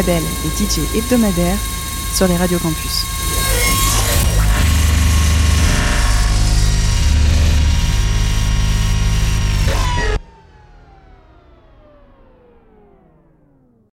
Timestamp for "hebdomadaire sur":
0.96-2.26